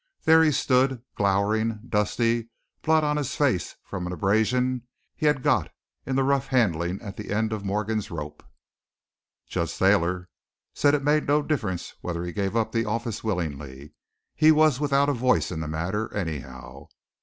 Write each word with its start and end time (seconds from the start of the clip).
There 0.23 0.41
he 0.41 0.51
stood, 0.51 1.03
glowering, 1.13 1.81
dusty, 1.87 2.49
blood 2.81 3.03
on 3.03 3.17
his 3.17 3.35
face 3.35 3.75
from 3.83 4.07
an 4.07 4.13
abrasion 4.13 4.87
he 5.15 5.27
had 5.27 5.43
got 5.43 5.71
in 6.07 6.15
the 6.15 6.23
rough 6.23 6.47
handling 6.47 6.99
at 7.03 7.17
the 7.17 7.29
end 7.31 7.53
of 7.53 7.63
Morgan's 7.63 8.09
rope. 8.09 8.41
Judge 9.47 9.73
Thayer 9.75 10.27
said 10.73 10.95
it 10.95 11.03
made 11.03 11.27
no 11.27 11.43
difference 11.43 11.93
whether 12.01 12.23
he 12.25 12.31
gave 12.33 12.55
up 12.55 12.71
the 12.71 12.83
office 12.85 13.23
willingly, 13.23 13.93
he 14.35 14.51
was 14.51 14.79
without 14.79 15.07
a 15.07 15.13
voice 15.13 15.51
in 15.51 15.59
the 15.59 15.67
matter, 15.67 16.11
anyhow. 16.15 16.87